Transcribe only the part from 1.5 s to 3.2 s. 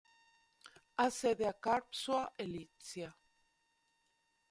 a Karlsruhe e Lipsia.